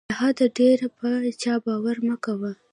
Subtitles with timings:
[0.09, 1.07] له حده ډېر په
[1.41, 2.51] چا باور مه کوه.